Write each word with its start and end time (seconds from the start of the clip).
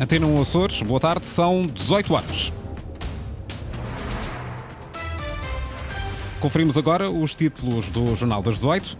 Antena 0.00 0.28
1 0.28 0.42
Açores, 0.42 0.80
boa 0.82 1.00
tarde, 1.00 1.26
são 1.26 1.62
18 1.62 2.14
horas. 2.14 2.52
Conferimos 6.38 6.78
agora 6.78 7.10
os 7.10 7.34
títulos 7.34 7.88
do 7.88 8.14
Jornal 8.14 8.40
das 8.40 8.54
18. 8.54 8.96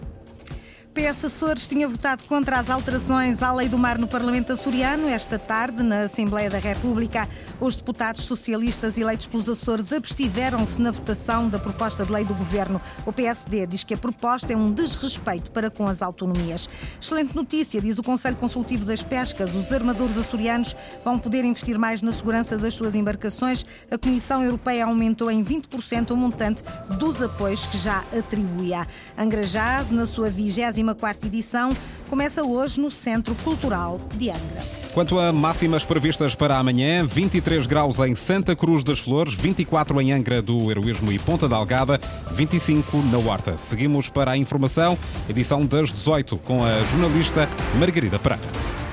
PS 0.99 1.27
Açores 1.27 1.69
tinha 1.69 1.87
votado 1.87 2.25
contra 2.25 2.59
as 2.59 2.69
alterações 2.69 3.41
à 3.41 3.55
Lei 3.55 3.69
do 3.69 3.79
Mar 3.79 3.99
no 3.99 4.09
Parlamento 4.09 4.53
açoriano. 4.53 5.07
Esta 5.07 5.39
tarde, 5.39 5.81
na 5.81 6.03
Assembleia 6.03 6.51
da 6.51 6.59
República, 6.59 7.29
os 7.61 7.77
deputados 7.77 8.25
socialistas 8.25 8.99
eleitos 8.99 9.27
pelos 9.27 9.49
Açores 9.49 9.93
abstiveram-se 9.93 10.83
na 10.83 10.91
votação 10.91 11.49
da 11.49 11.57
proposta 11.57 12.05
de 12.05 12.11
lei 12.11 12.25
do 12.25 12.35
Governo. 12.35 12.81
O 13.07 13.13
PSD 13.13 13.65
diz 13.69 13.85
que 13.85 13.95
a 13.95 13.97
proposta 13.97 14.53
é 14.53 14.57
um 14.57 14.73
desrespeito 14.73 15.53
para 15.53 15.71
com 15.71 15.87
as 15.87 16.03
autonomias. 16.03 16.69
Excelente 17.01 17.37
notícia, 17.37 17.81
diz 17.81 17.97
o 17.99 18.03
Conselho 18.03 18.35
Consultivo 18.35 18.85
das 18.85 19.01
Pescas. 19.01 19.55
Os 19.55 19.71
armadores 19.71 20.19
açorianos 20.19 20.75
vão 21.05 21.17
poder 21.17 21.45
investir 21.45 21.79
mais 21.79 22.03
na 22.03 22.13
segurança 22.13 22.59
das 22.59 22.75
suas 22.75 22.97
embarcações. 22.97 23.65
A 23.89 23.97
Comissão 23.97 24.43
Europeia 24.43 24.85
aumentou 24.85 25.31
em 25.31 25.45
20% 25.45 26.11
o 26.11 26.17
montante 26.17 26.65
dos 26.99 27.23
apoios 27.23 27.67
que 27.67 27.79
já 27.79 28.03
atribuía. 28.19 28.85
Angrajás, 29.17 29.93
na 29.93 30.05
sua 30.05 30.29
vigésima 30.29 30.88
14 30.95 31.27
edição, 31.27 31.77
começa 32.09 32.43
hoje 32.43 32.81
no 32.81 32.91
Centro 32.91 33.35
Cultural 33.37 34.01
de 34.15 34.31
Angra. 34.31 34.65
Quanto 34.95 35.19
a 35.21 35.31
máximas 35.33 35.85
previstas 35.85 36.35
para 36.35 36.59
amanhã, 36.59 37.05
23 37.05 37.67
graus 37.67 37.99
em 37.99 38.15
Santa 38.15 38.57
Cruz 38.57 38.83
das 38.83 38.99
Flores, 38.99 39.35
24 39.35 40.01
em 40.01 40.13
Angra 40.13 40.41
do 40.41 40.71
Heroísmo 40.71 41.13
e 41.13 41.19
Ponta 41.19 41.47
da 41.47 41.57
Algada, 41.57 42.01
25 42.33 42.97
na 43.13 43.19
Horta. 43.19 43.59
Seguimos 43.59 44.09
para 44.09 44.31
a 44.33 44.37
informação, 44.37 44.99
edição 45.29 45.65
das 45.67 45.93
18, 45.93 46.39
com 46.39 46.65
a 46.65 46.81
jornalista 46.85 47.49
Margarida 47.79 48.19
Pereira. 48.19 48.88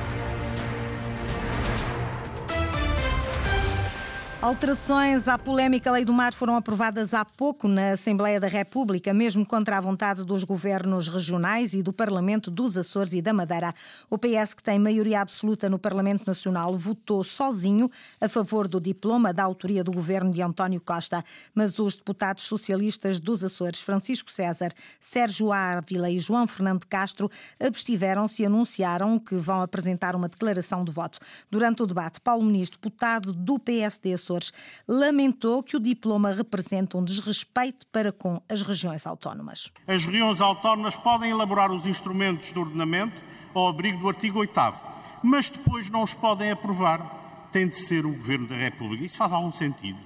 Alterações 4.45 5.27
à 5.27 5.39
polémica 5.39 5.91
Lei 5.91 6.05
do 6.05 6.13
Mar 6.13 6.31
foram 6.31 6.55
aprovadas 6.55 7.15
há 7.15 7.25
pouco 7.25 7.67
na 7.67 7.93
Assembleia 7.93 8.39
da 8.39 8.47
República, 8.47 9.11
mesmo 9.11 9.43
contra 9.43 9.75
a 9.75 9.81
vontade 9.81 10.23
dos 10.23 10.43
governos 10.43 11.07
regionais 11.07 11.73
e 11.73 11.81
do 11.81 11.91
Parlamento 11.91 12.51
dos 12.51 12.77
Açores 12.77 13.13
e 13.13 13.23
da 13.23 13.33
Madeira. 13.33 13.73
O 14.07 14.19
PS, 14.19 14.53
que 14.53 14.61
tem 14.61 14.77
maioria 14.77 15.21
absoluta 15.21 15.67
no 15.67 15.79
Parlamento 15.79 16.27
Nacional, 16.27 16.77
votou 16.77 17.23
sozinho 17.23 17.89
a 18.21 18.29
favor 18.29 18.67
do 18.67 18.79
diploma 18.79 19.33
da 19.33 19.43
autoria 19.43 19.83
do 19.83 19.91
governo 19.91 20.29
de 20.29 20.43
António 20.43 20.79
Costa, 20.79 21.25
mas 21.55 21.79
os 21.79 21.95
deputados 21.95 22.43
socialistas 22.43 23.19
dos 23.19 23.43
Açores, 23.43 23.81
Francisco 23.81 24.31
César, 24.31 24.71
Sérgio 24.99 25.51
Ávila 25.51 26.11
e 26.11 26.19
João 26.19 26.45
Fernando 26.45 26.85
Castro, 26.85 27.31
abstiveram-se 27.59 28.43
e 28.43 28.45
anunciaram 28.45 29.17
que 29.17 29.33
vão 29.33 29.63
apresentar 29.63 30.15
uma 30.15 30.29
declaração 30.29 30.83
de 30.83 30.91
voto. 30.91 31.17
Durante 31.49 31.81
o 31.81 31.87
debate, 31.87 32.21
Paulo 32.21 32.43
Muniz, 32.43 32.69
deputado 32.69 33.33
do 33.33 33.57
PSD 33.57 34.13
Açores, 34.13 34.34
Açores, 34.35 34.51
lamentou 34.87 35.63
que 35.63 35.77
o 35.77 35.79
diploma 35.79 36.31
representa 36.31 36.97
um 36.97 37.03
desrespeito 37.03 37.85
para 37.87 38.11
com 38.11 38.41
as 38.49 38.61
regiões 38.61 39.07
autónomas. 39.07 39.71
As 39.87 40.05
regiões 40.05 40.41
autónomas 40.41 40.95
podem 40.95 41.31
elaborar 41.31 41.71
os 41.71 41.87
instrumentos 41.87 42.51
do 42.51 42.61
ordenamento 42.61 43.21
ao 43.53 43.67
abrigo 43.67 43.99
do 43.99 44.09
artigo 44.09 44.39
8 44.39 44.59
mas 45.23 45.49
depois 45.49 45.89
não 45.89 46.03
os 46.03 46.13
podem 46.13 46.51
aprovar. 46.51 47.23
Tem 47.51 47.67
de 47.67 47.77
ser 47.77 48.05
o 48.05 48.11
Governo 48.11 48.47
da 48.47 48.55
República. 48.55 49.05
Isso 49.05 49.17
faz 49.17 49.31
algum 49.31 49.51
sentido. 49.51 49.97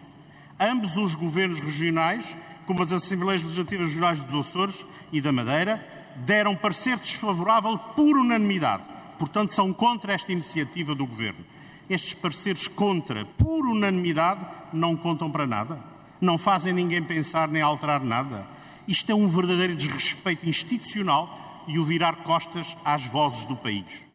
Ambos 0.60 0.98
os 0.98 1.16
governos 1.16 1.60
regionais, 1.60 2.38
como 2.66 2.84
as 2.84 2.92
Assembleias 2.92 3.42
Legislativas 3.42 3.88
Regionais 3.88 4.22
dos 4.22 4.48
Açores 4.48 4.86
e 5.12 5.20
da 5.20 5.32
Madeira, 5.32 5.84
deram 6.18 6.56
parecer 6.56 6.98
desfavorável 6.98 7.78
por 7.78 8.18
unanimidade. 8.18 8.84
Portanto, 9.18 9.50
são 9.50 9.74
contra 9.74 10.14
esta 10.14 10.32
iniciativa 10.32 10.94
do 10.94 11.08
Governo 11.08 11.44
estes 11.90 12.14
pareceres 12.14 12.68
contra, 12.68 13.26
por 13.26 13.66
unanimidade, 13.66 14.46
não 14.72 14.96
contam 14.96 15.32
para 15.32 15.48
nada? 15.48 15.80
Não 16.22 16.38
fazem 16.38 16.74
ninguém 16.74 17.04
pensar 17.04 17.48
nem 17.48 17.62
alterar 17.62 18.04
nada? 18.04 18.48
Isto 18.88 19.12
é 19.12 19.16
um 19.16 19.28
verdadeiro 19.28 19.76
desrespeito 19.76 20.48
institucional 20.48 21.64
e 21.68 21.80
o 21.80 21.84
virar 21.84 22.24
costas 22.24 22.76
às 22.84 23.06
vozes 23.06 23.46
do 23.46 23.56
país. 23.56 24.10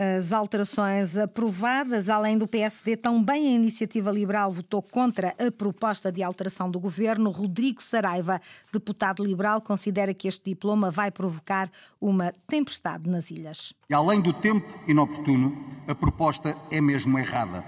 As 0.00 0.32
alterações 0.32 1.16
aprovadas, 1.16 2.08
além 2.08 2.38
do 2.38 2.46
PSD, 2.46 2.96
também 2.96 3.48
a 3.48 3.50
Iniciativa 3.50 4.12
Liberal 4.12 4.52
votou 4.52 4.80
contra 4.80 5.34
a 5.36 5.50
proposta 5.50 6.12
de 6.12 6.22
alteração 6.22 6.70
do 6.70 6.78
governo. 6.78 7.30
Rodrigo 7.30 7.82
Saraiva, 7.82 8.40
deputado 8.72 9.24
liberal, 9.24 9.60
considera 9.60 10.14
que 10.14 10.28
este 10.28 10.50
diploma 10.50 10.88
vai 10.88 11.10
provocar 11.10 11.68
uma 12.00 12.32
tempestade 12.46 13.10
nas 13.10 13.28
ilhas. 13.32 13.74
E 13.90 13.94
além 13.94 14.20
do 14.20 14.32
tempo 14.32 14.72
inoportuno, 14.86 15.67
a 15.88 15.94
proposta 15.94 16.56
é 16.70 16.80
mesmo 16.80 17.18
errada. 17.18 17.64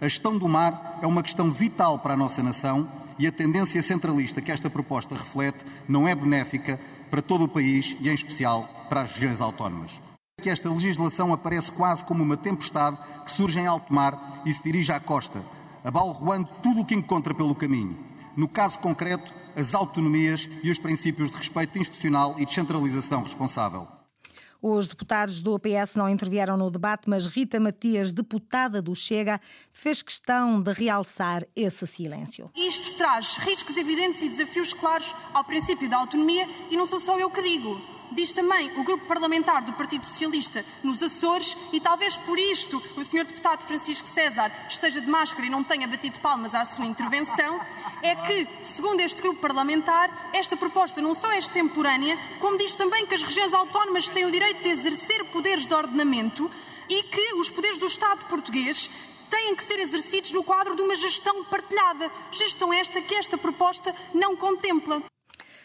A 0.00 0.08
gestão 0.08 0.36
do 0.36 0.48
mar 0.48 0.98
é 1.00 1.06
uma 1.06 1.22
questão 1.22 1.52
vital 1.52 2.00
para 2.00 2.14
a 2.14 2.16
nossa 2.16 2.42
nação 2.42 2.88
e 3.18 3.26
a 3.26 3.32
tendência 3.32 3.82
centralista 3.82 4.40
que 4.40 4.50
esta 4.50 4.68
proposta 4.68 5.14
reflete 5.14 5.58
não 5.88 6.08
é 6.08 6.14
benéfica 6.14 6.80
para 7.10 7.22
todo 7.22 7.44
o 7.44 7.48
país 7.48 7.96
e, 8.00 8.08
em 8.08 8.14
especial, 8.14 8.86
para 8.88 9.02
as 9.02 9.12
regiões 9.12 9.40
autónomas 9.40 10.08
que 10.40 10.50
esta 10.50 10.70
legislação 10.70 11.32
aparece 11.32 11.70
quase 11.72 12.04
como 12.04 12.22
uma 12.22 12.36
tempestade 12.36 12.96
que 13.24 13.32
surge 13.32 13.58
em 13.58 13.66
alto 13.66 13.92
mar 13.92 14.40
e 14.46 14.52
se 14.52 14.62
dirige 14.62 14.92
à 14.92 15.00
costa, 15.00 15.42
abalroando 15.84 16.48
tudo 16.62 16.82
o 16.82 16.84
que 16.84 16.94
encontra 16.94 17.34
pelo 17.34 17.54
caminho. 17.54 17.98
No 18.36 18.48
caso 18.48 18.78
concreto, 18.78 19.32
as 19.56 19.74
autonomias 19.74 20.48
e 20.62 20.70
os 20.70 20.78
princípios 20.78 21.30
de 21.30 21.36
respeito 21.36 21.78
institucional 21.78 22.36
e 22.38 22.46
descentralização 22.46 23.22
responsável. 23.22 23.97
Os 24.60 24.88
deputados 24.88 25.40
do 25.40 25.58
PS 25.58 25.94
não 25.94 26.08
intervieram 26.08 26.56
no 26.56 26.70
debate, 26.70 27.08
mas 27.08 27.26
Rita 27.26 27.60
Matias, 27.60 28.12
deputada 28.12 28.82
do 28.82 28.94
Chega, 28.94 29.40
fez 29.72 30.02
questão 30.02 30.60
de 30.60 30.72
realçar 30.72 31.44
esse 31.54 31.86
silêncio. 31.86 32.50
Isto 32.56 32.96
traz 32.96 33.36
riscos 33.36 33.76
evidentes 33.76 34.22
e 34.22 34.28
desafios 34.28 34.72
claros 34.72 35.14
ao 35.32 35.44
princípio 35.44 35.88
da 35.88 35.98
autonomia 35.98 36.48
e 36.70 36.76
não 36.76 36.86
sou 36.86 36.98
só 36.98 37.18
eu 37.18 37.30
que 37.30 37.42
digo 37.42 37.97
diz 38.12 38.32
também 38.32 38.70
o 38.78 38.84
grupo 38.84 39.06
parlamentar 39.06 39.62
do 39.62 39.72
Partido 39.72 40.06
Socialista 40.06 40.64
nos 40.82 41.02
Açores 41.02 41.56
e 41.72 41.80
talvez 41.80 42.16
por 42.18 42.38
isto 42.38 42.82
o 42.96 43.04
Sr. 43.04 43.26
Deputado 43.26 43.64
Francisco 43.66 44.06
César 44.08 44.50
esteja 44.68 45.00
de 45.00 45.08
máscara 45.08 45.46
e 45.46 45.50
não 45.50 45.64
tenha 45.64 45.86
batido 45.86 46.20
palmas 46.20 46.54
à 46.54 46.64
sua 46.64 46.86
intervenção, 46.86 47.60
é 48.02 48.14
que, 48.14 48.46
segundo 48.62 49.00
este 49.00 49.20
grupo 49.20 49.40
parlamentar, 49.40 50.30
esta 50.32 50.56
proposta 50.56 51.00
não 51.00 51.14
só 51.14 51.30
é 51.32 51.38
extemporânea, 51.38 52.18
como 52.40 52.58
diz 52.58 52.74
também 52.74 53.06
que 53.06 53.14
as 53.14 53.22
regiões 53.22 53.54
autónomas 53.54 54.08
têm 54.08 54.24
o 54.24 54.30
direito 54.30 54.62
de 54.62 54.68
exercer 54.68 55.24
poderes 55.26 55.66
de 55.66 55.74
ordenamento 55.74 56.50
e 56.88 57.02
que 57.02 57.34
os 57.34 57.50
poderes 57.50 57.78
do 57.78 57.86
Estado 57.86 58.24
português 58.26 58.90
têm 59.28 59.54
que 59.54 59.64
ser 59.64 59.78
exercidos 59.78 60.32
no 60.32 60.42
quadro 60.42 60.74
de 60.74 60.82
uma 60.82 60.96
gestão 60.96 61.44
partilhada. 61.44 62.10
Gestão 62.32 62.72
esta 62.72 63.00
que 63.00 63.14
esta 63.14 63.36
proposta 63.36 63.94
não 64.14 64.34
contempla. 64.34 65.02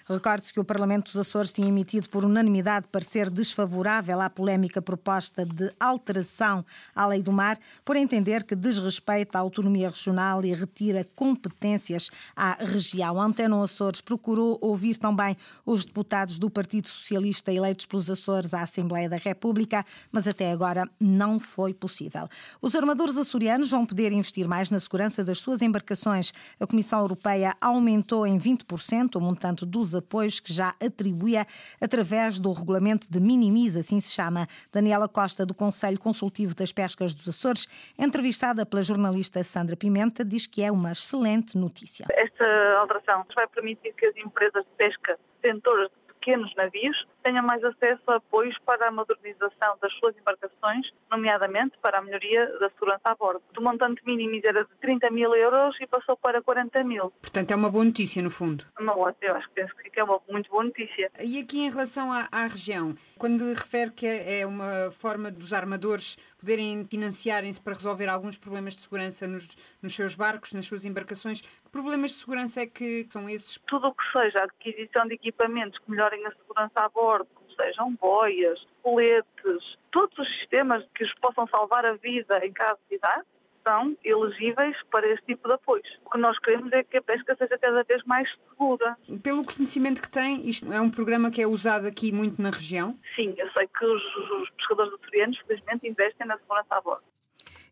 Recorde-se 0.07 0.53
que 0.53 0.59
o 0.59 0.63
Parlamento 0.63 1.11
dos 1.11 1.17
Açores 1.17 1.53
tinha 1.53 1.67
emitido 1.67 2.09
por 2.09 2.25
unanimidade 2.25 2.87
parecer 2.91 3.29
desfavorável 3.29 4.19
à 4.19 4.29
polémica 4.29 4.81
proposta 4.81 5.45
de 5.45 5.73
alteração 5.79 6.65
à 6.95 7.07
lei 7.07 7.23
do 7.23 7.31
mar, 7.31 7.57
por 7.85 7.95
entender 7.95 8.43
que 8.43 8.55
desrespeita 8.55 9.37
a 9.37 9.41
autonomia 9.41 9.89
regional 9.89 10.43
e 10.43 10.53
retira 10.53 11.07
competências 11.15 12.09
à 12.35 12.57
região. 12.59 13.21
Antena 13.21 13.63
Açores 13.63 14.01
procurou 14.01 14.57
ouvir 14.61 14.97
também 14.97 15.37
os 15.65 15.85
deputados 15.85 16.37
do 16.37 16.49
Partido 16.49 16.87
Socialista 16.87 17.51
eleitos 17.51 17.85
pelos 17.85 18.09
Açores 18.09 18.53
à 18.53 18.61
Assembleia 18.61 19.09
da 19.09 19.17
República, 19.17 19.85
mas 20.11 20.27
até 20.27 20.51
agora 20.51 20.89
não 20.99 21.39
foi 21.39 21.73
possível. 21.73 22.27
Os 22.61 22.75
armadores 22.75 23.15
açorianos 23.15 23.69
vão 23.69 23.85
poder 23.85 24.11
investir 24.11 24.47
mais 24.47 24.69
na 24.69 24.79
segurança 24.79 25.23
das 25.23 25.39
suas 25.39 25.61
embarcações. 25.61 26.33
A 26.59 26.67
Comissão 26.67 26.99
Europeia 26.99 27.55
aumentou 27.61 28.27
em 28.27 28.37
20% 28.37 29.15
o 29.15 29.21
montante 29.21 29.65
dos 29.65 29.92
apoios 29.95 30.39
que 30.39 30.53
já 30.53 30.75
atribuía 30.83 31.45
através 31.81 32.39
do 32.39 32.51
regulamento 32.51 33.07
de 33.09 33.19
minimis, 33.19 33.75
assim 33.75 33.99
se 33.99 34.11
chama. 34.11 34.47
Daniela 34.71 35.07
Costa, 35.07 35.45
do 35.45 35.53
Conselho 35.53 35.99
Consultivo 35.99 36.55
das 36.55 36.71
Pescas 36.71 37.13
dos 37.13 37.27
Açores, 37.27 37.67
entrevistada 37.97 38.65
pela 38.65 38.81
jornalista 38.81 39.43
Sandra 39.43 39.75
Pimenta, 39.75 40.23
diz 40.23 40.47
que 40.47 40.61
é 40.63 40.71
uma 40.71 40.91
excelente 40.91 41.57
notícia. 41.57 42.05
Esta 42.11 42.79
alteração 42.79 43.25
vai 43.35 43.47
permitir 43.47 43.93
que 43.93 44.05
as 44.05 44.15
empresas 44.17 44.63
de 44.63 44.71
pesca 44.77 45.17
detentoras 45.41 45.89
de 45.89 46.02
pequenos 46.23 46.55
navios 46.55 47.05
tenham 47.21 47.43
mais 47.43 47.61
acesso 47.63 48.01
a 48.07 48.15
apoios 48.15 48.57
para 48.65 48.87
a 48.87 48.91
modernização 48.91 49.77
das 49.81 49.93
suas 49.95 50.15
embarcações, 50.17 50.89
nomeadamente 51.11 51.77
para 51.81 51.99
a 51.99 52.01
melhoria 52.01 52.47
da 52.59 52.69
segurança 52.69 53.01
a 53.03 53.15
bordo. 53.15 53.41
O 53.57 53.61
montante 53.61 54.01
mínimo 54.05 54.39
era 54.43 54.63
de 54.63 54.69
30 54.81 55.11
mil 55.11 55.35
euros 55.35 55.75
e 55.81 55.87
passou 55.87 56.15
para 56.17 56.41
40 56.41 56.83
mil. 56.83 57.11
Portanto, 57.21 57.51
é 57.51 57.55
uma 57.55 57.69
boa 57.69 57.83
notícia, 57.83 58.21
no 58.21 58.31
fundo. 58.31 58.65
Não, 58.79 58.95
eu 59.21 59.35
acho 59.35 59.47
que 59.49 59.55
penso 59.55 59.75
que 59.75 59.99
é 59.99 60.03
uma 60.03 60.19
muito 60.29 60.49
boa 60.49 60.63
notícia. 60.63 61.11
E 61.19 61.39
aqui 61.39 61.65
em 61.65 61.69
relação 61.69 62.11
à, 62.11 62.27
à 62.31 62.47
região, 62.47 62.95
quando 63.17 63.53
refere 63.53 63.91
que 63.91 64.07
é 64.07 64.45
uma 64.45 64.91
forma 64.91 65.29
dos 65.29 65.51
armadores 65.53 66.17
poderem 66.43 66.85
financiarem-se 66.85 67.59
para 67.59 67.73
resolver 67.73 68.09
alguns 68.09 68.37
problemas 68.37 68.75
de 68.75 68.81
segurança 68.81 69.25
nos, 69.25 69.55
nos 69.81 69.95
seus 69.95 70.13
barcos, 70.13 70.51
nas 70.51 70.65
suas 70.65 70.83
embarcações, 70.83 71.39
que 71.39 71.69
problemas 71.71 72.11
de 72.11 72.17
segurança 72.17 72.61
é 72.61 72.67
que 72.67 73.07
são 73.09 73.29
esses? 73.29 73.57
Tudo 73.65 73.87
o 73.87 73.93
que 73.93 74.03
seja 74.11 74.39
a 74.39 74.43
aquisição 74.43 75.07
de 75.07 75.13
equipamentos 75.13 75.79
que 75.79 75.89
melhorem 75.89 76.25
a 76.25 76.31
segurança 76.31 76.73
a 76.75 76.89
bordo, 76.89 77.29
sejam 77.55 77.95
boias, 77.95 78.59
coletes, 78.81 79.77
todos 79.91 80.17
os 80.17 80.27
sistemas 80.39 80.83
que 80.93 81.05
os 81.05 81.13
possam 81.15 81.47
salvar 81.47 81.85
a 81.85 81.93
vida 81.93 82.45
em 82.45 82.51
caso 82.51 82.79
de 82.89 82.97
idade, 82.97 83.25
são 83.63 83.97
elegíveis 84.03 84.75
para 84.91 85.07
este 85.07 85.25
tipo 85.25 85.47
de 85.47 85.55
apoios. 85.55 85.87
O 86.05 86.09
que 86.09 86.17
nós 86.17 86.37
queremos 86.39 86.71
é 86.73 86.83
que 86.83 86.97
a 86.97 87.01
pesca 87.01 87.35
seja 87.35 87.57
cada 87.57 87.83
vez 87.83 88.03
mais 88.03 88.29
segura. 88.49 88.97
Pelo 89.21 89.43
conhecimento 89.43 90.01
que 90.01 90.09
tem, 90.09 90.47
isto 90.47 90.71
é 90.71 90.79
um 90.79 90.89
programa 90.89 91.31
que 91.31 91.41
é 91.41 91.47
usado 91.47 91.87
aqui 91.87 92.11
muito 92.11 92.41
na 92.41 92.49
região? 92.49 92.97
Sim, 93.15 93.33
eu 93.37 93.49
sei 93.51 93.67
que 93.67 93.85
os, 93.85 94.15
os 94.41 94.49
pescadores 94.51 94.93
açorianos, 94.93 95.37
felizmente, 95.47 95.87
investem 95.87 96.27
na 96.27 96.37
segurança 96.37 96.75
à 96.75 96.81
bordo. 96.81 97.12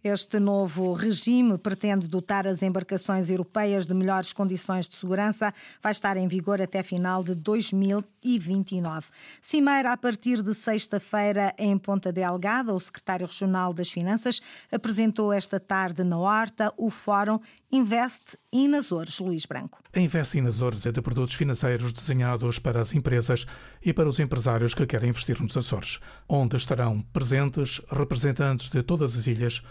Este 0.04 0.40
novo 0.40 0.94
regime 0.94 1.60
pretende 1.60 2.08
dotar 2.08 2.48
as 2.48 2.64
embarcações 2.64 3.30
europeias 3.30 3.86
de 3.86 3.94
melhores 3.94 4.34
condições 4.34 4.90
de 4.90 4.96
segurança. 4.96 5.54
Vai 5.80 5.92
estar 5.92 6.18
em 6.18 6.28
vigor 6.28 6.60
até 6.60 6.82
final 6.82 7.24
de 7.24 7.36
2029. 7.36 9.10
Cimeira, 9.40 9.92
a 9.92 9.98
partir 9.98 10.42
de 10.42 10.56
sexta-feira, 10.56 11.54
em 11.56 11.78
Ponta 11.78 12.12
Delgada, 12.12 12.74
o 12.74 12.80
secretário 12.80 13.28
regional 13.28 13.74
das 13.74 13.92
Finanças 13.92 14.42
apresentou 14.72 15.32
esta 15.32 15.60
tarde 15.60 16.04
na 16.04 16.18
Horta 16.18 16.74
o 16.78 16.90
Fórum 16.90 17.40
Invest 17.72 18.41
in 18.54 18.76
Açores, 18.76 19.20
Luís 19.20 19.46
Branco. 19.46 19.80
A 19.94 20.00
Invest 20.00 20.38
in 20.38 20.46
Açores 20.46 20.86
é 20.86 20.92
de 20.92 21.02
produtos 21.02 21.34
financeiros 21.34 21.94
desenhados 21.94 22.60
para 22.60 22.82
as 22.82 22.94
empresas 22.94 23.46
e 23.84 23.94
para 23.94 24.10
os 24.10 24.20
empresários 24.20 24.74
que 24.74 24.86
querem 24.86 25.10
investir 25.10 25.42
nos 25.42 25.56
Açores, 25.56 26.00
onde 26.28 26.58
estarão 26.58 27.02
presentes 27.14 27.82
representantes 27.90 28.70
de 28.70 28.84
todas 28.84 29.18
as 29.18 29.28
ilhas 29.28 29.62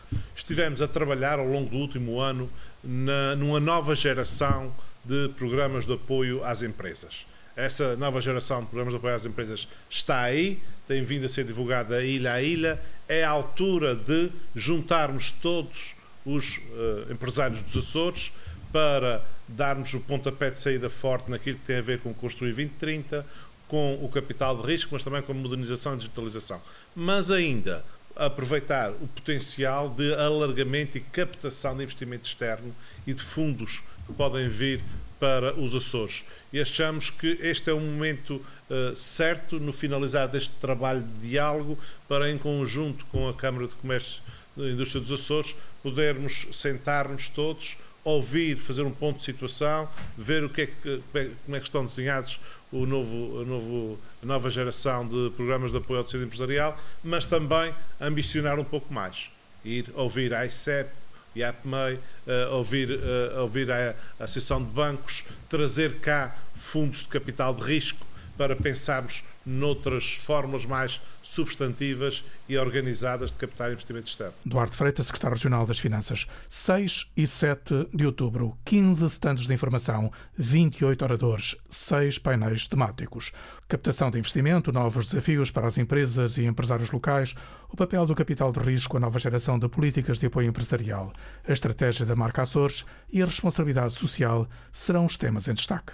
estivemos 0.51 0.83
a 0.83 0.89
trabalhar 0.89 1.39
ao 1.39 1.47
longo 1.47 1.71
do 1.71 1.77
último 1.77 2.19
ano 2.19 2.51
na, 2.83 3.37
numa 3.37 3.61
nova 3.61 3.95
geração 3.95 4.75
de 5.05 5.29
programas 5.37 5.87
de 5.87 5.93
apoio 5.93 6.45
às 6.45 6.63
empresas. 6.63 7.25
Essa 7.55 7.97
nova 7.97 8.21
geração 8.21 8.61
de 8.63 8.67
programas 8.67 8.93
de 8.93 8.99
apoio 8.99 9.15
às 9.15 9.25
empresas 9.25 9.69
está 9.89 10.23
aí, 10.23 10.61
tem 10.89 11.05
vindo 11.05 11.27
a 11.27 11.29
ser 11.29 11.45
divulgada 11.45 12.05
ilha 12.05 12.33
a 12.33 12.43
ilha. 12.43 12.81
É 13.09 13.23
a 13.23 13.31
altura 13.31 13.95
de 13.95 14.31
juntarmos 14.57 15.31
todos 15.31 15.95
os 16.25 16.59
uh, 16.59 17.13
empresários 17.13 17.63
dos 17.63 17.89
Açores 17.89 18.33
para 18.73 19.25
darmos 19.49 19.93
o 19.95 20.01
pontapé 20.01 20.51
de 20.51 20.61
saída 20.61 20.89
forte 20.89 21.31
naquilo 21.31 21.59
que 21.59 21.67
tem 21.67 21.77
a 21.77 21.83
ver 21.83 22.01
com 22.01 22.15
Construir 22.15 22.53
2030, 22.53 23.27
com 23.69 23.95
o 24.03 24.09
capital 24.09 24.61
de 24.61 24.67
risco, 24.67 24.91
mas 24.93 25.05
também 25.05 25.23
com 25.23 25.33
a 25.33 25.35
modernização 25.35 25.95
e 25.95 25.97
digitalização. 25.99 26.61
Mas 26.95 27.31
ainda 27.31 27.85
aproveitar 28.17 28.91
o 28.91 29.07
potencial 29.07 29.89
de 29.89 30.13
alargamento 30.15 30.99
e 30.99 31.01
captação 31.01 31.77
de 31.77 31.85
investimento 31.85 32.29
externo 32.29 32.75
e 33.07 33.15
de 33.15 33.23
fundos 33.23 33.83
que 34.07 34.13
podem 34.13 34.49
vir 34.49 34.83
para 35.19 35.55
os 35.55 35.75
Açores. 35.75 36.25
E 36.53 36.61
achamos 36.61 37.11
que 37.11 37.39
este 37.41 37.71
é 37.71 37.73
o 37.73 37.79
momento 37.79 38.45
uh, 38.69 38.97
certo 38.97 39.61
no 39.61 39.73
finalizar 39.73 40.29
deste 40.29 40.55
trabalho 40.57 41.03
de 41.03 41.29
diálogo 41.29 41.79
para, 42.09 42.31
em 42.31 42.39
conjunto 42.39 43.05
com 43.07 43.29
a 43.29 43.35
Câmara 43.35 43.69
de 43.69 43.75
Comércio 43.77 44.21
da 44.57 44.69
Indústria 44.69 45.01
dos 45.01 45.13
Açores, 45.13 45.55
podermos 45.83 46.49
sentar-nos 46.53 47.29
todos, 47.29 47.77
ouvir, 48.05 48.57
fazer 48.57 48.83
um 48.83 48.91
ponto 48.91 49.19
de 49.19 49.25
situação, 49.25 49.89
ver 50.17 50.43
o 50.45 50.49
que 50.49 50.63
é 50.63 50.67
que, 50.67 51.03
como 51.45 51.57
é 51.57 51.61
que 51.61 51.67
estão 51.67 51.85
desenhados 51.85 52.41
o 52.73 52.87
novo, 52.87 53.41
o 53.41 53.45
novo, 53.45 53.99
a 54.23 54.27
nova 54.27 54.49
geração 54.49 55.07
de 55.07 55.31
programas 55.37 55.71
de 55.71 55.79
apoio 55.79 55.99
ao 55.99 56.05
tecido 56.05 56.25
empresarial, 56.25 56.79
mas 57.03 57.27
também 57.27 57.75
ambicionar 58.01 58.59
um 58.59 58.65
pouco 58.65 58.93
mais. 58.93 59.31
Ir 59.65 59.87
ouvir 59.95 60.33
a 60.33 60.47
ICEP 60.47 60.91
e 61.35 61.43
a 61.43 61.51
APMEI, 61.51 61.95
uh, 61.95 62.55
ouvir, 62.55 62.91
uh, 62.91 63.41
ouvir 63.41 63.71
a, 63.71 63.95
a 64.19 64.25
Associação 64.25 64.63
de 64.63 64.71
Bancos, 64.71 65.25
trazer 65.49 65.97
cá 65.97 66.37
fundos 66.55 66.99
de 66.99 67.07
capital 67.07 67.55
de 67.55 67.63
risco 67.63 68.07
para 68.37 68.57
pensarmos 68.57 69.23
noutras 69.51 70.15
formas 70.15 70.65
mais 70.65 71.01
substantivas 71.23 72.25
e 72.49 72.57
organizadas 72.57 73.33
de 73.33 73.37
captar 73.37 73.73
investimento 73.73 74.09
externo. 74.09 74.35
Duarte 74.45 74.77
Freitas, 74.77 75.07
secretário 75.07 75.37
regional 75.37 75.67
das 75.67 75.79
Finanças. 75.79 76.27
6 76.49 77.11
e 77.17 77.27
7 77.27 77.89
de 77.93 78.07
outubro, 78.07 78.57
15 78.65 79.05
stands 79.07 79.47
de 79.47 79.53
informação, 79.53 80.13
28 80.39 81.03
oradores, 81.03 81.57
6 81.69 82.19
painéis 82.19 82.69
temáticos. 82.69 83.33
Captação 83.69 84.11
de 84.11 84.19
investimento, 84.19 84.73
novos 84.73 85.07
desafios 85.07 85.51
para 85.51 85.67
as 85.67 85.79
empresas 85.79 86.37
e 86.39 86.45
empresários 86.45 86.91
locais, 86.91 87.35
o 87.69 87.77
papel 87.77 88.07
do 88.07 88.15
capital 88.15 88.51
de 88.53 88.61
risco, 88.61 88.97
a 88.97 89.01
nova 89.01 89.19
geração 89.19 89.59
de 89.59 89.69
políticas 89.69 90.19
de 90.19 90.27
apoio 90.27 90.49
empresarial, 90.49 91.13
a 91.47 91.53
estratégia 91.53 92.07
da 92.07 92.17
marca 92.17 92.43
Açores 92.43 92.85
e 93.13 93.23
a 93.23 93.27
responsabilidade 93.27 93.93
social 93.93 94.49
serão 94.73 95.07
os 95.07 95.17
temas 95.17 95.47
em 95.47 95.55
destaque. 95.55 95.93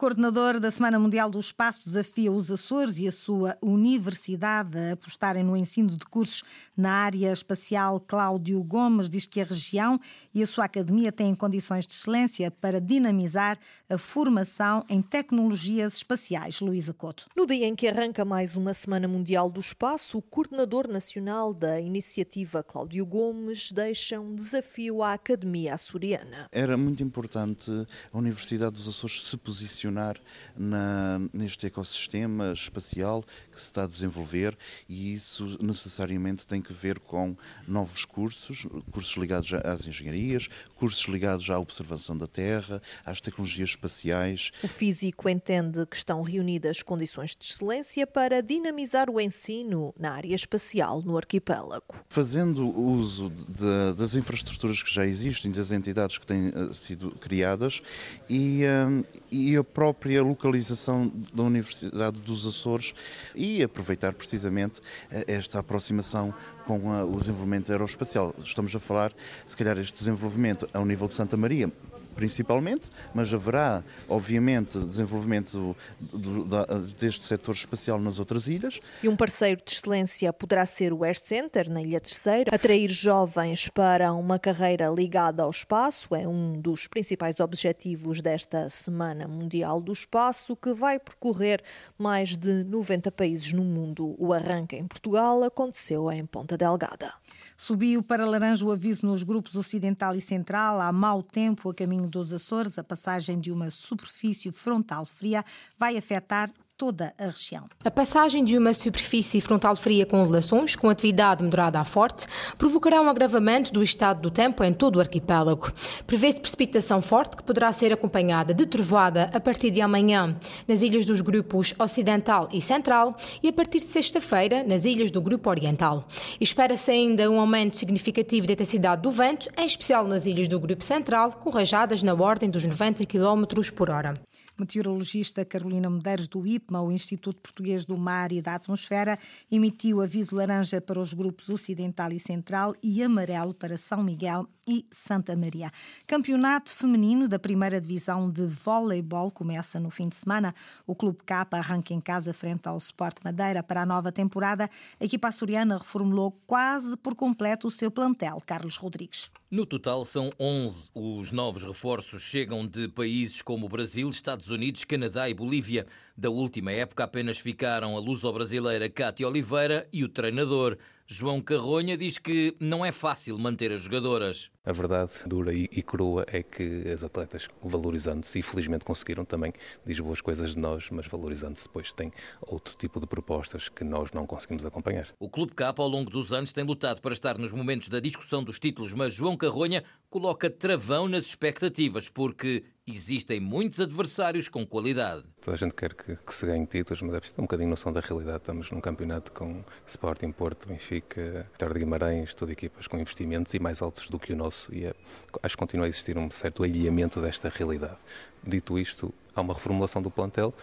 Coordenador 0.00 0.58
da 0.58 0.70
Semana 0.70 0.98
Mundial 0.98 1.30
do 1.30 1.38
Espaço 1.38 1.84
desafia 1.84 2.32
os 2.32 2.50
Açores 2.50 2.98
e 2.98 3.06
a 3.06 3.12
sua 3.12 3.58
universidade 3.60 4.78
a 4.78 4.92
apostarem 4.92 5.44
no 5.44 5.54
ensino 5.54 5.90
de 5.90 6.06
cursos 6.06 6.42
na 6.74 6.90
área 6.90 7.30
espacial. 7.30 8.00
Cláudio 8.00 8.62
Gomes 8.62 9.10
diz 9.10 9.26
que 9.26 9.42
a 9.42 9.44
região 9.44 10.00
e 10.32 10.42
a 10.42 10.46
sua 10.46 10.64
academia 10.64 11.12
têm 11.12 11.34
condições 11.34 11.86
de 11.86 11.92
excelência 11.92 12.50
para 12.50 12.80
dinamizar 12.80 13.58
a 13.90 13.98
formação 13.98 14.86
em 14.88 15.02
tecnologias 15.02 15.96
espaciais. 15.96 16.62
Luísa 16.62 16.94
Couto. 16.94 17.26
No 17.36 17.46
dia 17.46 17.66
em 17.66 17.76
que 17.76 17.86
arranca 17.86 18.24
mais 18.24 18.56
uma 18.56 18.72
Semana 18.72 19.06
Mundial 19.06 19.50
do 19.50 19.60
Espaço, 19.60 20.16
o 20.16 20.22
coordenador 20.22 20.88
nacional 20.88 21.52
da 21.52 21.78
iniciativa, 21.78 22.62
Cláudio 22.62 23.04
Gomes, 23.04 23.70
deixa 23.70 24.18
um 24.18 24.34
desafio 24.34 25.02
à 25.02 25.12
Academia 25.12 25.74
Açoriana. 25.74 26.48
Era 26.50 26.74
muito 26.78 27.02
importante 27.02 27.70
a 28.10 28.16
Universidade 28.16 28.72
dos 28.72 28.88
Açores 28.88 29.28
se 29.28 29.36
posicionar 29.36 29.89
na, 29.90 31.20
neste 31.32 31.66
ecossistema 31.66 32.52
espacial 32.52 33.24
que 33.50 33.58
se 33.58 33.66
está 33.66 33.84
a 33.84 33.86
desenvolver 33.86 34.56
e 34.88 35.14
isso 35.14 35.58
necessariamente 35.60 36.46
tem 36.46 36.60
que 36.60 36.72
ver 36.72 36.98
com 36.98 37.36
novos 37.66 38.04
cursos, 38.04 38.66
cursos 38.90 39.16
ligados 39.16 39.52
às 39.52 39.86
engenharias, 39.86 40.48
cursos 40.76 41.04
ligados 41.06 41.48
à 41.50 41.58
observação 41.58 42.16
da 42.16 42.26
Terra, 42.26 42.80
às 43.04 43.20
tecnologias 43.20 43.70
espaciais. 43.70 44.50
O 44.62 44.68
físico 44.68 45.28
entende 45.28 45.84
que 45.86 45.96
estão 45.96 46.22
reunidas 46.22 46.82
condições 46.82 47.34
de 47.36 47.46
excelência 47.46 48.06
para 48.06 48.42
dinamizar 48.42 49.10
o 49.10 49.20
ensino 49.20 49.94
na 49.98 50.12
área 50.12 50.34
espacial 50.34 51.02
no 51.02 51.16
arquipélago. 51.16 51.94
Fazendo 52.08 52.68
uso 52.78 53.30
de, 53.30 53.94
das 53.96 54.14
infraestruturas 54.14 54.82
que 54.82 54.92
já 54.92 55.06
existem, 55.06 55.50
das 55.50 55.70
entidades 55.70 56.18
que 56.18 56.26
têm 56.26 56.48
uh, 56.48 56.74
sido 56.74 57.10
criadas 57.12 57.80
e, 58.28 58.62
uh, 58.64 59.04
e 59.30 59.56
a 59.56 59.64
própria 59.80 60.22
localização 60.22 61.10
da 61.32 61.42
Universidade 61.42 62.20
dos 62.20 62.46
Açores 62.46 62.92
e 63.34 63.62
aproveitar 63.62 64.12
precisamente 64.12 64.78
eh, 65.10 65.24
esta 65.26 65.60
aproximação 65.60 66.34
com 66.66 66.86
o 67.04 67.18
desenvolvimento 67.18 67.72
aeroespacial. 67.72 68.34
Estamos 68.44 68.76
a 68.76 68.78
falar, 68.78 69.10
se 69.46 69.56
calhar, 69.56 69.78
este 69.78 69.98
desenvolvimento 69.98 70.68
ao 70.74 70.84
nível 70.84 71.08
de 71.08 71.14
Santa 71.14 71.34
Maria, 71.34 71.72
principalmente, 72.20 72.90
mas 73.14 73.32
haverá, 73.32 73.82
obviamente, 74.06 74.78
desenvolvimento 74.78 75.74
do, 75.98 76.44
do, 76.44 76.80
deste 76.98 77.24
setor 77.24 77.54
espacial 77.54 77.98
nas 77.98 78.18
outras 78.18 78.46
ilhas. 78.46 78.78
E 79.02 79.08
um 79.08 79.16
parceiro 79.16 79.62
de 79.64 79.72
excelência 79.72 80.30
poderá 80.30 80.66
ser 80.66 80.92
o 80.92 81.02
Air 81.02 81.18
Center, 81.18 81.70
na 81.70 81.80
Ilha 81.80 81.98
Terceira. 81.98 82.54
Atrair 82.54 82.90
jovens 82.90 83.68
para 83.68 84.12
uma 84.12 84.38
carreira 84.38 84.90
ligada 84.90 85.42
ao 85.42 85.48
espaço 85.48 86.14
é 86.14 86.28
um 86.28 86.60
dos 86.60 86.86
principais 86.86 87.40
objetivos 87.40 88.20
desta 88.20 88.68
Semana 88.68 89.26
Mundial 89.26 89.80
do 89.80 89.92
Espaço, 89.92 90.54
que 90.54 90.74
vai 90.74 90.98
percorrer 90.98 91.62
mais 91.96 92.36
de 92.36 92.64
90 92.64 93.10
países 93.12 93.50
no 93.54 93.64
mundo. 93.64 94.14
O 94.18 94.34
arranque 94.34 94.76
em 94.76 94.86
Portugal 94.86 95.42
aconteceu 95.42 96.12
em 96.12 96.26
Ponta 96.26 96.58
Delgada. 96.58 97.14
Subiu 97.56 98.02
para 98.02 98.24
laranja 98.24 98.64
o 98.64 98.72
aviso 98.72 99.06
nos 99.06 99.22
grupos 99.22 99.54
ocidental 99.54 100.14
e 100.14 100.20
central. 100.20 100.80
Há 100.80 100.90
mau 100.92 101.22
tempo 101.22 101.70
a 101.70 101.74
caminho 101.74 102.09
dos 102.10 102.32
Açores. 102.32 102.78
A 102.78 102.84
passagem 102.84 103.40
de 103.40 103.50
uma 103.50 103.70
superfície 103.70 104.50
frontal 104.52 105.06
fria 105.06 105.44
vai 105.78 105.96
afetar 105.96 106.52
toda 106.80 107.12
a 107.18 107.26
região. 107.26 107.66
A 107.84 107.90
passagem 107.90 108.42
de 108.42 108.56
uma 108.56 108.72
superfície 108.72 109.38
frontal 109.38 109.76
fria 109.76 110.06
com 110.06 110.22
ondulações, 110.22 110.74
com 110.74 110.88
atividade 110.88 111.44
moderada 111.44 111.78
a 111.78 111.84
forte, 111.84 112.26
provocará 112.56 113.02
um 113.02 113.10
agravamento 113.10 113.70
do 113.70 113.82
estado 113.82 114.22
do 114.22 114.30
tempo 114.30 114.64
em 114.64 114.72
todo 114.72 114.96
o 114.96 115.00
arquipélago. 115.00 115.70
Prevê-se 116.06 116.40
precipitação 116.40 117.02
forte 117.02 117.36
que 117.36 117.42
poderá 117.42 117.70
ser 117.70 117.92
acompanhada 117.92 118.54
de 118.54 118.64
trovoada 118.64 119.28
a 119.34 119.38
partir 119.38 119.70
de 119.70 119.82
amanhã 119.82 120.34
nas 120.66 120.80
ilhas 120.80 121.04
dos 121.04 121.20
grupos 121.20 121.74
Ocidental 121.78 122.48
e 122.50 122.62
Central 122.62 123.14
e 123.42 123.48
a 123.48 123.52
partir 123.52 123.80
de 123.80 123.84
sexta-feira 123.84 124.62
nas 124.62 124.86
ilhas 124.86 125.10
do 125.10 125.20
Grupo 125.20 125.50
Oriental. 125.50 126.08
Espera-se 126.40 126.90
ainda 126.90 127.30
um 127.30 127.38
aumento 127.38 127.76
significativo 127.76 128.46
da 128.46 128.54
intensidade 128.54 129.02
do 129.02 129.10
vento, 129.10 129.50
em 129.54 129.66
especial 129.66 130.06
nas 130.06 130.24
ilhas 130.24 130.48
do 130.48 130.58
Grupo 130.58 130.82
Central, 130.82 131.32
com 131.32 131.50
rajadas 131.50 132.02
na 132.02 132.14
ordem 132.14 132.48
dos 132.48 132.64
90 132.64 133.04
km 133.04 133.44
por 133.76 133.90
hora 133.90 134.14
meteorologista 134.60 135.44
Carolina 135.44 135.88
Medeiros 135.90 136.28
do 136.28 136.46
IPMA, 136.46 136.82
o 136.82 136.92
Instituto 136.92 137.40
Português 137.40 137.84
do 137.84 137.96
Mar 137.96 138.30
e 138.30 138.40
da 138.42 138.54
Atmosfera, 138.54 139.18
emitiu 139.50 140.00
aviso 140.00 140.36
laranja 140.36 140.80
para 140.80 141.00
os 141.00 141.12
grupos 141.12 141.48
ocidental 141.48 142.12
e 142.12 142.20
central 142.20 142.74
e 142.82 143.02
amarelo 143.02 143.54
para 143.54 143.76
São 143.76 144.02
Miguel 144.02 144.46
e 144.70 144.86
Santa 144.88 145.34
Maria. 145.34 145.68
Campeonato 146.06 146.72
feminino 146.72 147.26
da 147.26 147.40
primeira 147.40 147.80
divisão 147.80 148.30
de 148.30 148.46
voleibol 148.46 149.28
começa 149.32 149.80
no 149.80 149.90
fim 149.90 150.08
de 150.08 150.14
semana. 150.14 150.54
O 150.86 150.94
Clube 150.94 151.18
K 151.26 151.48
arranca 151.50 151.92
em 151.92 152.00
casa 152.00 152.32
frente 152.32 152.68
ao 152.68 152.76
Sport 152.76 153.16
Madeira 153.24 153.64
para 153.64 153.82
a 153.82 153.86
nova 153.86 154.12
temporada. 154.12 154.70
A 155.00 155.04
equipa 155.04 155.26
açoriana 155.26 155.76
reformulou 155.76 156.30
quase 156.46 156.96
por 156.96 157.16
completo 157.16 157.66
o 157.66 157.70
seu 157.70 157.90
plantel. 157.90 158.40
Carlos 158.46 158.76
Rodrigues. 158.76 159.28
No 159.50 159.66
total 159.66 160.04
são 160.04 160.30
11. 160.38 160.90
Os 160.94 161.32
novos 161.32 161.64
reforços 161.64 162.22
chegam 162.22 162.64
de 162.64 162.86
países 162.86 163.42
como 163.42 163.68
Brasil, 163.68 164.08
Estados 164.08 164.48
Unidos, 164.48 164.84
Canadá 164.84 165.28
e 165.28 165.34
Bolívia. 165.34 165.84
Da 166.16 166.30
última 166.30 166.70
época 166.70 167.02
apenas 167.02 167.38
ficaram 167.38 167.96
a 167.96 167.98
luso-brasileira 168.00 168.88
Cátia 168.88 169.26
Oliveira 169.26 169.88
e 169.92 170.04
o 170.04 170.08
treinador. 170.08 170.78
João 171.12 171.40
Carronha 171.40 171.96
diz 171.96 172.18
que 172.18 172.54
não 172.60 172.84
é 172.84 172.92
fácil 172.92 173.36
manter 173.36 173.72
as 173.72 173.82
jogadoras. 173.82 174.48
A 174.70 174.72
verdade 174.72 175.10
dura 175.26 175.52
e, 175.52 175.68
e 175.72 175.82
crua 175.82 176.24
é 176.28 176.44
que 176.44 176.88
as 176.94 177.02
atletas, 177.02 177.48
valorizando-se, 177.60 178.38
e 178.38 178.42
felizmente 178.42 178.84
conseguiram 178.84 179.24
também, 179.24 179.52
diz 179.84 179.98
boas 179.98 180.20
coisas 180.20 180.52
de 180.52 180.60
nós, 180.60 180.88
mas 180.92 181.08
valorizando-se 181.08 181.64
depois 181.64 181.92
têm 181.92 182.12
outro 182.40 182.76
tipo 182.76 183.00
de 183.00 183.06
propostas 183.08 183.68
que 183.68 183.82
nós 183.82 184.12
não 184.12 184.28
conseguimos 184.28 184.64
acompanhar. 184.64 185.08
O 185.18 185.28
Clube 185.28 185.54
K, 185.54 185.74
ao 185.76 185.88
longo 185.88 186.08
dos 186.08 186.32
anos, 186.32 186.52
tem 186.52 186.62
lutado 186.62 187.00
para 187.02 187.12
estar 187.12 187.36
nos 187.36 187.50
momentos 187.50 187.88
da 187.88 187.98
discussão 187.98 188.44
dos 188.44 188.60
títulos, 188.60 188.94
mas 188.94 189.12
João 189.12 189.36
Carronha 189.36 189.82
coloca 190.08 190.48
travão 190.48 191.08
nas 191.08 191.26
expectativas, 191.26 192.08
porque 192.08 192.62
existem 192.86 193.40
muitos 193.40 193.80
adversários 193.80 194.48
com 194.48 194.66
qualidade. 194.66 195.24
Toda 195.40 195.54
a 195.54 195.58
gente 195.58 195.74
quer 195.74 195.94
que, 195.94 196.16
que 196.16 196.34
se 196.34 196.44
ganhe 196.44 196.66
títulos, 196.66 197.00
mas 197.02 197.14
é 197.14 197.18
preciso 197.18 197.36
ter 197.36 197.42
um 197.42 197.44
bocadinho 197.44 197.70
noção 197.70 197.92
da 197.92 198.00
realidade. 198.00 198.38
Estamos 198.38 198.70
num 198.70 198.80
campeonato 198.80 199.30
com 199.32 199.64
Sporting, 199.86 200.32
Porto, 200.32 200.66
Benfica, 200.66 201.46
Vitória 201.52 201.74
de 201.74 201.80
Guimarães, 201.80 202.34
todas 202.34 202.52
equipas 202.52 202.86
com 202.86 202.98
investimentos 202.98 203.54
e 203.54 203.60
mais 203.60 203.80
altos 203.80 204.10
do 204.10 204.18
que 204.18 204.32
o 204.32 204.36
nosso 204.36 204.59
e 204.70 204.84
é, 204.84 204.94
acho 205.42 205.56
que 205.56 205.60
continua 205.60 205.86
a 205.86 205.88
existir 205.88 206.18
um 206.18 206.30
certo 206.30 206.62
alinhamento 206.62 207.20
desta 207.20 207.48
realidade. 207.48 207.96
Dito 208.42 208.78
isto, 208.78 209.12
há 209.34 209.40
uma 209.40 209.54
reformulação 209.54 210.02
do 210.02 210.10
plantel, 210.10 210.54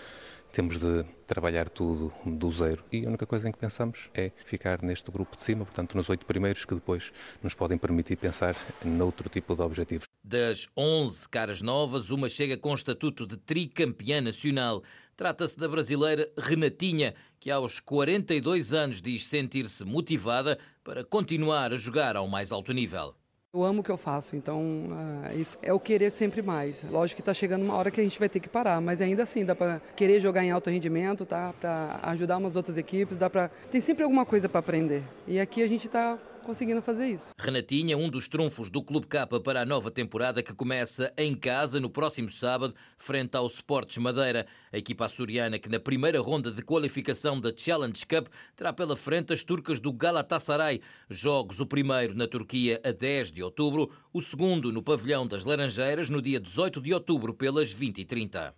temos 0.51 0.79
de 0.79 1.05
trabalhar 1.27 1.69
tudo 1.69 2.11
do 2.25 2.51
zero 2.51 2.83
e 2.91 3.05
a 3.05 3.09
única 3.09 3.25
coisa 3.25 3.47
em 3.47 3.51
que 3.51 3.57
pensamos 3.57 4.09
é 4.13 4.31
ficar 4.45 4.81
neste 4.81 5.11
grupo 5.11 5.35
de 5.37 5.43
cima, 5.43 5.65
portanto, 5.65 5.95
nos 5.95 6.09
oito 6.09 6.25
primeiros 6.25 6.65
que 6.65 6.73
depois 6.73 7.11
nos 7.43 7.53
podem 7.53 7.77
permitir 7.77 8.15
pensar 8.15 8.55
noutro 8.83 9.29
tipo 9.29 9.55
de 9.55 9.61
objetivos. 9.61 10.07
Das 10.23 10.67
11 10.75 11.29
caras 11.29 11.61
novas, 11.61 12.09
uma 12.09 12.27
chega 12.27 12.57
com 12.57 12.73
estatuto 12.73 13.27
de 13.27 13.37
tricampeã 13.37 14.19
nacional. 14.19 14.83
Trata-se 15.15 15.57
da 15.57 15.67
brasileira 15.67 16.29
Renatinha, 16.37 17.13
que 17.39 17.51
aos 17.51 17.79
42 17.79 18.73
anos 18.73 19.01
diz 19.01 19.25
sentir-se 19.25 19.85
motivada 19.85 20.57
para 20.83 21.03
continuar 21.03 21.71
a 21.71 21.77
jogar 21.77 22.15
ao 22.15 22.27
mais 22.27 22.51
alto 22.51 22.73
nível. 22.73 23.15
Eu 23.53 23.63
amo 23.63 23.79
o 23.79 23.83
que 23.83 23.89
eu 23.89 23.95
faço, 23.95 24.35
então 24.35 24.59
uh, 24.61 25.39
isso 25.39 25.57
é 25.61 25.71
o 25.71 25.79
querer 25.79 26.09
sempre 26.11 26.41
mais. 26.41 26.83
Lógico 26.91 27.15
que 27.15 27.21
está 27.21 27.33
chegando 27.33 27.63
uma 27.63 27.75
hora 27.75 27.89
que 27.89 28.01
a 28.01 28.03
gente 28.03 28.19
vai 28.19 28.27
ter 28.27 28.41
que 28.41 28.49
parar, 28.49 28.81
mas 28.81 29.01
ainda 29.01 29.23
assim 29.23 29.45
dá 29.45 29.55
para 29.55 29.81
querer 29.95 30.19
jogar 30.19 30.43
em 30.43 30.51
alto 30.51 30.69
rendimento, 30.69 31.25
tá? 31.25 31.53
Para 31.53 31.97
ajudar 32.03 32.37
umas 32.37 32.57
outras 32.57 32.75
equipes, 32.75 33.15
dá 33.15 33.29
para 33.29 33.47
tem 33.71 33.79
sempre 33.79 34.03
alguma 34.03 34.25
coisa 34.25 34.49
para 34.49 34.59
aprender. 34.59 35.01
E 35.25 35.39
aqui 35.39 35.63
a 35.63 35.67
gente 35.67 35.87
está 35.87 36.19
conseguindo 36.47 36.81
fazer 36.81 37.07
isso. 37.07 37.33
Renatinha, 37.37 37.97
um 37.97 38.09
dos 38.09 38.29
trunfos 38.29 38.69
do 38.69 38.81
Clube 38.81 39.05
K 39.05 39.27
para 39.27 39.61
a 39.61 39.65
nova 39.65 39.91
temporada 39.91 40.41
que 40.41 40.53
começa 40.53 41.13
em 41.17 41.35
casa 41.35 41.77
no 41.77 41.89
próximo 41.89 42.29
sábado, 42.29 42.73
frente 42.97 43.35
ao 43.35 43.45
Sports 43.47 43.97
Madeira. 43.97 44.47
A 44.71 44.77
equipa 44.77 45.03
açoriana 45.05 45.59
que 45.59 45.67
na 45.67 45.77
primeira 45.77 46.21
ronda 46.21 46.49
de 46.49 46.61
qualificação 46.61 47.37
da 47.37 47.51
Challenge 47.55 48.05
Cup 48.05 48.27
terá 48.55 48.71
pela 48.71 48.95
frente 48.95 49.33
as 49.33 49.43
turcas 49.43 49.81
do 49.81 49.91
Galatasaray. 49.91 50.79
Jogos 51.09 51.59
o 51.59 51.65
primeiro 51.65 52.15
na 52.15 52.27
Turquia 52.27 52.79
a 52.81 52.93
10 52.93 53.33
de 53.33 53.43
outubro, 53.43 53.91
o 54.13 54.21
segundo 54.21 54.71
no 54.71 54.81
Pavilhão 54.81 55.27
das 55.27 55.43
Laranjeiras 55.43 56.09
no 56.09 56.21
dia 56.21 56.39
18 56.39 56.79
de 56.79 56.93
outubro 56.93 57.33
pelas 57.33 57.75
20h30. 57.75 58.53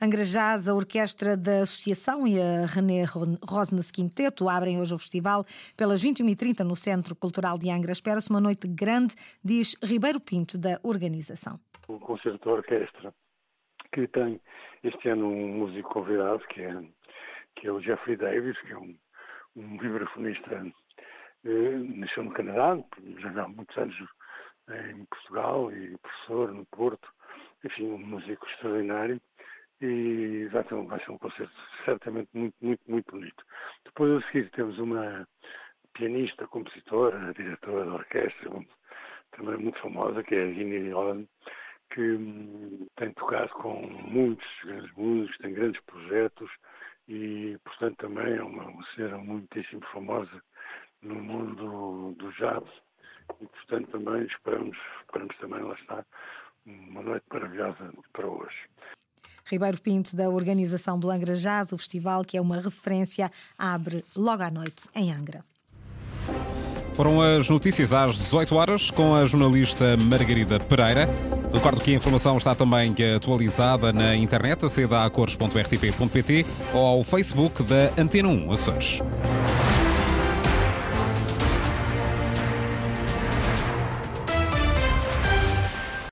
Angra 0.00 0.24
Jazz, 0.24 0.68
a 0.68 0.74
Orquestra 0.74 1.36
da 1.36 1.60
Associação 1.62 2.26
e 2.26 2.40
a 2.40 2.66
René 2.66 3.04
Rosnes 3.48 3.90
Quinteto 3.90 4.48
abrem 4.48 4.80
hoje 4.80 4.94
o 4.94 4.98
festival 4.98 5.44
pelas 5.76 6.04
21h30 6.04 6.60
no 6.60 6.76
Centro 6.76 7.16
Cultural 7.16 7.58
de 7.58 7.70
Angra. 7.70 7.92
Espera-se 7.92 8.30
uma 8.30 8.40
noite 8.40 8.68
grande, 8.68 9.14
diz 9.44 9.76
Ribeiro 9.82 10.20
Pinto, 10.20 10.56
da 10.56 10.78
organização. 10.82 11.58
O 11.88 11.98
concerto 11.98 12.44
da 12.48 12.54
orquestra, 12.56 13.14
que 13.92 14.06
tem 14.08 14.40
este 14.82 15.08
ano 15.08 15.28
um 15.28 15.58
músico 15.58 15.88
convidado, 15.90 16.40
que 16.48 16.62
é, 16.62 16.80
que 17.56 17.66
é 17.66 17.72
o 17.72 17.80
Jeffrey 17.80 18.16
Davis, 18.16 18.60
que 18.60 18.72
é 18.72 18.78
um, 18.78 18.96
um 19.56 19.78
vibrafonista, 19.78 20.66
eh, 21.44 21.78
nasceu 21.96 22.24
no 22.24 22.32
Canadá, 22.32 22.78
já 23.18 23.42
há 23.42 23.48
muitos 23.48 23.76
anos 23.76 23.96
em 24.70 25.04
Portugal 25.06 25.72
e 25.72 25.96
professor 25.98 26.52
no 26.52 26.66
Porto, 26.66 27.08
enfim, 27.64 27.90
um 27.90 27.98
músico 27.98 28.46
extraordinário 28.46 29.20
e 29.80 30.48
vai 30.52 30.64
ser, 30.64 30.74
um, 30.74 30.86
vai 30.86 31.04
ser 31.04 31.10
um 31.12 31.18
concerto 31.18 31.52
certamente 31.84 32.28
muito, 32.34 32.54
muito, 32.60 32.80
muito 32.88 33.10
bonito. 33.12 33.44
Depois 33.84 34.22
a 34.22 34.26
seguir 34.26 34.50
temos 34.50 34.78
uma 34.78 35.26
pianista, 35.94 36.46
compositora, 36.46 37.32
diretora 37.34 37.84
da 37.84 37.94
orquestra, 37.94 38.50
também 39.32 39.56
muito 39.56 39.78
famosa, 39.80 40.22
que 40.22 40.34
é 40.34 40.42
a 40.44 40.52
Ginny 40.52 40.90
Holland, 40.90 41.28
que 41.90 42.00
hum, 42.00 42.86
tem 42.96 43.12
tocado 43.14 43.50
com 43.50 43.80
muitos 43.82 44.46
grandes 44.64 44.92
músicos, 44.94 45.38
tem 45.38 45.54
grandes 45.54 45.80
projetos 45.82 46.50
e, 47.08 47.58
portanto, 47.64 47.96
também 47.96 48.36
é 48.36 48.42
uma, 48.42 48.64
uma 48.64 48.84
senhora 48.94 49.18
muitíssimo 49.18 49.82
famosa 49.92 50.42
no 51.02 51.14
mundo 51.14 52.14
do, 52.14 52.32
jazz 52.32 52.64
e, 53.40 53.46
portanto, 53.46 53.90
também 53.90 54.24
esperamos, 54.24 54.76
esperamos 55.00 55.36
também, 55.38 55.62
lá 55.62 55.74
está, 55.74 56.04
uma 56.66 57.02
noite 57.02 57.24
maravilhosa 57.32 57.92
para 58.12 58.26
hoje. 58.26 58.68
Ribeiro 59.50 59.80
Pinto, 59.80 60.14
da 60.14 60.28
organização 60.28 60.98
do 60.98 61.10
Angra 61.10 61.34
Jazz, 61.34 61.72
o 61.72 61.78
festival 61.78 62.24
que 62.24 62.36
é 62.36 62.40
uma 62.40 62.60
referência, 62.60 63.30
abre 63.58 64.04
logo 64.14 64.42
à 64.42 64.50
noite 64.50 64.82
em 64.94 65.12
Angra. 65.12 65.44
Foram 66.92 67.20
as 67.20 67.48
notícias 67.48 67.92
às 67.92 68.18
18 68.18 68.54
horas 68.56 68.90
com 68.90 69.14
a 69.14 69.24
jornalista 69.24 69.96
Margarida 69.96 70.58
Pereira. 70.58 71.08
Recordo 71.52 71.80
que 71.80 71.92
a 71.92 71.94
informação 71.94 72.36
está 72.36 72.56
também 72.56 72.92
atualizada 73.14 73.92
na 73.92 74.16
internet, 74.16 74.66
aceda 74.66 75.04
a 75.04 75.10
cores.rtp.pt 75.10 76.44
ou 76.74 76.84
ao 76.84 77.04
Facebook 77.04 77.62
da 77.62 77.92
Antena 77.96 78.28
1 78.28 78.52
Açores. 78.52 79.00